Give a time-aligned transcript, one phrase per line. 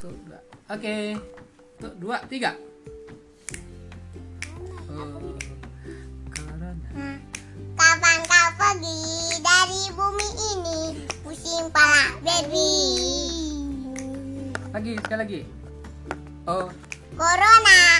[0.00, 0.40] Satu, dua.
[0.72, 0.96] Oke.
[1.76, 2.56] Tuh, dua, tiga.
[4.88, 5.36] Oh.
[7.76, 8.96] Kapan kau pergi
[9.44, 10.80] dari bumi ini?
[11.20, 12.72] Pusing pala baby.
[14.72, 15.40] Lagi, sekali lagi.
[16.48, 16.72] Oh,
[17.12, 17.99] Corona,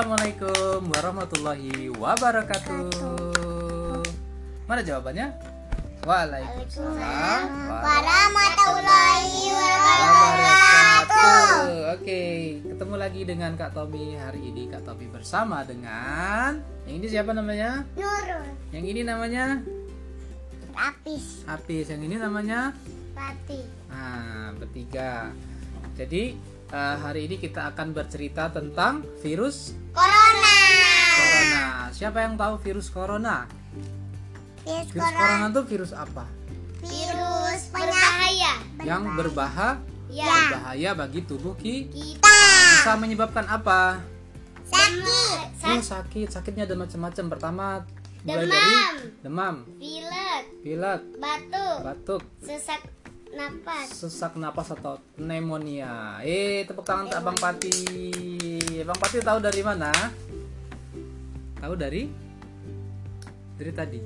[0.00, 2.88] Assalamualaikum warahmatullahi wabarakatuh.
[4.64, 5.28] Mana jawabannya?
[6.08, 11.44] Waalaikumsalam Warahmatullahi wabarakatuh.
[12.00, 12.24] Oke,
[12.64, 14.72] ketemu lagi dengan Kak Tobi hari ini.
[14.72, 17.84] Kak Tobi bersama dengan yang ini siapa namanya?
[17.92, 19.60] Nurul, Yang ini namanya
[20.72, 21.92] Rapis, Apis.
[21.92, 22.72] Yang ini namanya
[23.12, 23.68] Pati.
[23.92, 25.28] Nah, bertiga.
[25.92, 30.54] Jadi eh, hari ini kita akan bercerita tentang virus Corona.
[31.12, 31.64] corona.
[31.90, 33.44] Siapa yang tahu virus corona?
[34.62, 35.18] Virus Virus corona.
[35.18, 36.24] corona itu virus apa?
[36.80, 38.54] Virus berbahaya.
[38.80, 39.70] Yang berbahaya
[40.10, 40.26] Ya.
[40.26, 42.26] berbahaya bagi tubuh ki Kita
[42.74, 44.02] bisa menyebabkan apa?
[44.66, 45.46] sakit.
[45.62, 46.28] Oh, sakit.
[46.28, 47.24] Sakitnya ada macam-macam.
[47.28, 47.66] Pertama
[48.20, 48.50] mulai Demam.
[48.50, 48.74] dari
[49.20, 52.80] demam, Pilek, pilek, batuk, batuk, sesak
[53.34, 53.86] napas.
[53.90, 56.18] sesak napas atau pneumonia.
[56.22, 57.76] Eh, tepuk tangan untuk Abang Pati.
[58.82, 59.92] Abang Pati tahu dari mana?
[61.60, 62.02] Tahu dari?
[63.60, 64.00] Dari tadi.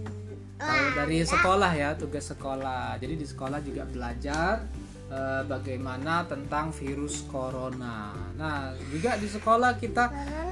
[0.54, 2.98] Tahu dari sekolah ya, tugas sekolah.
[2.98, 4.64] Jadi di sekolah juga belajar
[5.08, 8.12] eh, bagaimana tentang virus corona.
[8.34, 10.04] Nah, juga di sekolah kita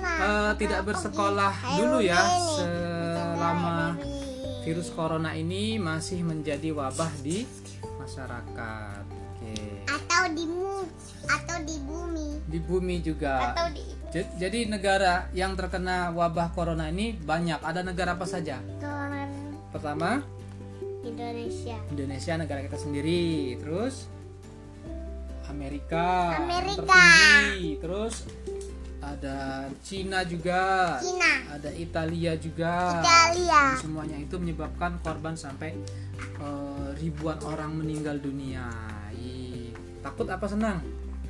[0.03, 2.21] eh, tidak bersekolah dulu ya
[2.57, 3.99] selama
[4.63, 7.43] virus corona ini masih menjadi wabah di
[8.03, 9.03] masyarakat.
[9.07, 9.55] Oke.
[9.87, 10.87] Atau di mu
[11.27, 13.55] atau di bumi Di bumi juga.
[13.55, 17.65] atau di Jadi negara yang terkena wabah corona ini banyak.
[17.65, 18.61] Ada negara apa saja?
[18.77, 19.33] Tuhan
[19.73, 20.21] Pertama,
[21.01, 21.81] Indonesia.
[21.89, 23.57] Indonesia negara kita sendiri.
[23.57, 24.05] Terus
[25.49, 26.37] Amerika.
[26.45, 26.85] Amerika.
[26.85, 27.81] tertinggi.
[27.81, 28.15] Terus
[29.03, 30.97] ada Cina juga.
[31.03, 33.03] Cina, Ada Italia juga.
[33.03, 33.75] Italia.
[33.77, 35.75] Semuanya itu menyebabkan korban sampai
[36.39, 38.71] eh, ribuan orang meninggal dunia.
[39.19, 40.79] Ih, takut apa senang?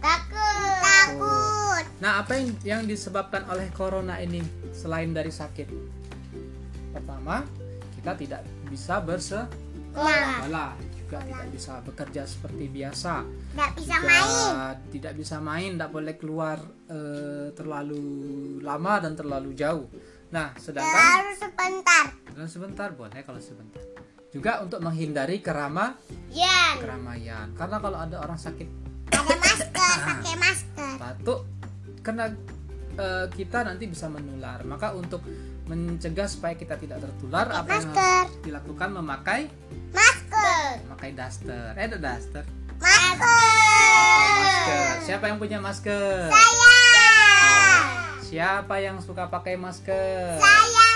[0.05, 0.79] Takut.
[0.85, 1.85] Takut.
[2.05, 4.45] Nah, apa yang, yang disebabkan oleh corona ini
[4.77, 5.69] selain dari sakit?
[6.93, 7.41] Pertama,
[7.97, 10.75] kita tidak bisa bersekolah, Nah,
[11.13, 13.13] juga tidak bisa bekerja seperti biasa,
[13.53, 14.73] nggak bisa juga main.
[14.89, 16.57] tidak bisa main, tidak boleh keluar
[16.89, 18.05] eh, terlalu
[18.65, 19.85] lama dan terlalu jauh.
[20.33, 22.05] Nah, sedangkan Harus sebentar.
[22.33, 23.85] dan sebentar boleh kalau sebentar.
[24.33, 26.01] Juga untuk menghindari kerama
[26.33, 26.81] Yan.
[26.81, 28.65] keramaian, karena kalau ada orang sakit
[29.13, 30.93] Ada masker, pakai masker.
[30.97, 31.41] batuk
[32.01, 32.33] kena
[32.97, 35.21] eh, kita nanti bisa menular maka untuk
[35.69, 39.53] mencegah supaya kita tidak tertular apa yang harus dilakukan memakai.
[40.93, 42.45] Memakai daster eh ada daster
[42.77, 43.25] Masker.
[44.37, 46.85] masker siapa yang punya masker Saya.
[48.21, 50.93] siapa yang suka pakai masker Saya.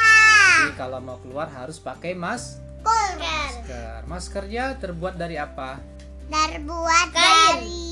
[0.60, 3.24] jadi kalau mau keluar harus pakai mas Masker.
[3.24, 5.80] masker maskernya terbuat dari apa
[6.28, 7.88] Terbuat dari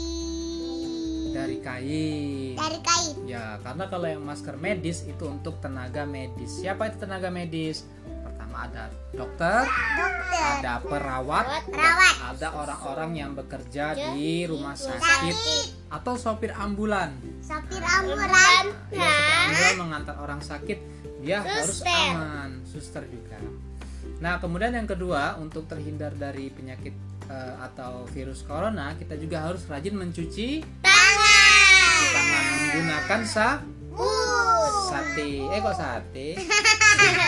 [1.32, 3.14] dari kain dari kain.
[3.24, 6.62] Ya, karena kalau yang masker medis itu untuk tenaga medis.
[6.62, 7.82] Siapa itu tenaga medis?
[8.54, 10.46] Ada dokter, Dokter.
[10.62, 12.14] ada perawat, Perawat.
[12.32, 15.36] ada orang-orang yang bekerja di rumah sakit
[15.90, 17.12] atau sopir ambulan.
[17.42, 18.64] Sopir ambulan.
[18.88, 20.78] Ya, sopir ambulan mengantar orang sakit,
[21.20, 22.62] dia harus aman.
[22.64, 23.36] Suster juga.
[24.18, 26.94] Nah, kemudian yang kedua, untuk terhindar dari penyakit
[27.26, 32.00] eh, atau virus corona, kita juga harus rajin mencuci Tangan.
[32.14, 36.28] tangan menggunakan sabun sate eh kok sate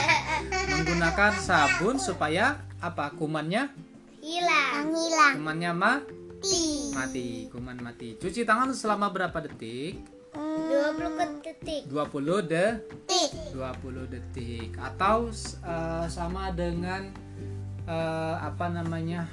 [0.97, 3.13] menggunakan sabun supaya apa?
[3.13, 3.69] Kumannya?
[4.25, 4.97] Hilang.
[4.97, 5.35] Hilang.
[5.37, 6.01] kumannya ma?
[6.41, 6.89] Ti.
[6.97, 7.53] mati.
[7.53, 8.17] Kuman mati.
[8.17, 10.01] Cuci tangan selama berapa detik?
[10.33, 11.85] 20 detik.
[11.93, 12.81] 20 de?
[12.81, 13.29] Detik.
[13.53, 14.73] 20 detik.
[14.81, 15.29] Atau
[15.69, 17.13] eh, sama dengan
[17.85, 19.29] eh, apa namanya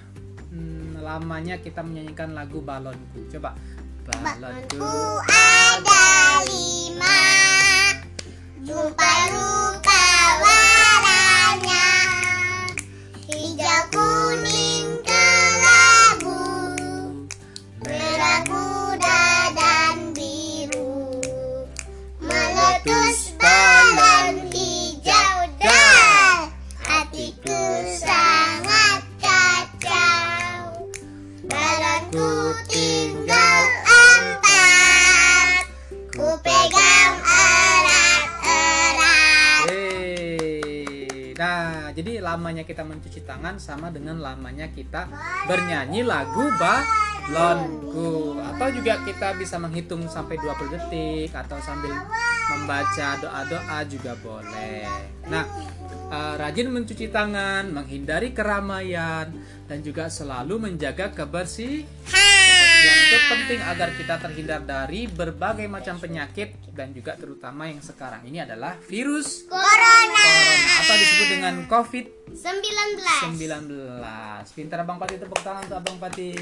[0.51, 3.23] hmm, lamanya kita menyanyikan lagu balonku.
[3.31, 3.55] Coba.
[4.03, 4.99] Balonku Ku
[5.31, 6.03] ada
[42.53, 45.09] lamanya kita mencuci tangan sama dengan lamanya kita
[45.49, 51.97] bernyanyi lagu balonku atau juga kita bisa menghitung sampai 20 detik atau sambil
[52.53, 54.85] membaca doa-doa juga boleh.
[55.33, 55.49] Nah,
[56.13, 59.33] eh, rajin mencuci tangan, menghindari keramaian
[59.65, 61.89] dan juga selalu menjaga kebersihan.
[62.85, 68.21] Yang itu penting agar kita terhindar dari berbagai macam penyakit dan juga terutama yang sekarang
[68.29, 70.79] ini adalah virus Corona corona.
[70.83, 74.01] Atau disebut dengan COVID 19 19.
[74.57, 76.33] Pintar Abang Pati tepuk tangan untuk Abang Pati.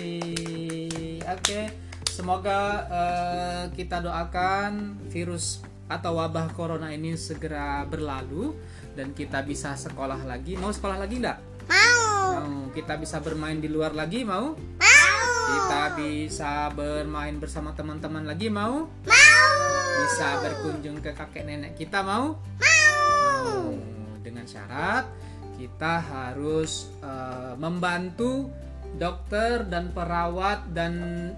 [1.19, 1.61] Oke,
[2.07, 5.59] semoga eh, kita doakan virus
[5.91, 8.55] atau wabah corona ini segera berlalu
[8.95, 10.55] dan kita bisa sekolah lagi.
[10.55, 11.43] Mau sekolah lagi enggak?
[11.67, 12.01] Mau
[12.39, 12.71] Mau.
[12.71, 14.55] Kita bisa bermain di luar lagi mau?
[14.55, 18.87] Mau Kita bisa bermain bersama teman-teman lagi mau?
[18.87, 19.59] Mau
[20.07, 22.39] Bisa berkunjung ke kakek nenek kita mau?
[22.39, 23.75] Mau
[24.23, 25.30] Dengan syarat
[25.61, 28.49] kita harus eh, membantu
[28.97, 30.93] dokter dan perawat dan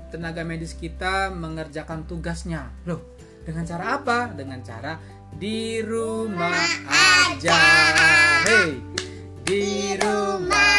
[0.10, 2.72] tenaga medis kita mengerjakan tugasnya.
[2.88, 3.04] Loh,
[3.44, 4.32] dengan cara apa?
[4.32, 4.96] Dengan cara
[5.36, 6.56] di rumah
[6.88, 7.60] aja.
[8.48, 8.80] Hei,
[9.44, 10.73] di rumah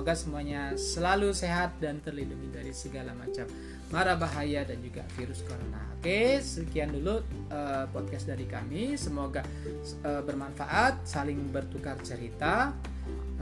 [0.00, 3.44] semoga semuanya selalu sehat dan terlindungi dari segala macam
[3.92, 5.76] mara bahaya dan juga virus corona.
[6.00, 7.20] Oke, sekian dulu
[7.52, 8.96] eh, podcast dari kami.
[8.96, 9.44] Semoga
[10.00, 12.72] eh, bermanfaat, saling bertukar cerita.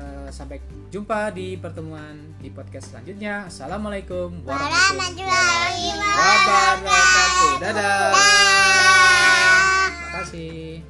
[0.03, 0.59] Eh, sampai
[0.91, 3.47] jumpa di pertemuan di podcast selanjutnya.
[3.47, 7.51] Assalamualaikum warahmatullahi wabarakatuh.
[7.63, 8.11] Dadah.
[9.95, 10.83] Terima kasih.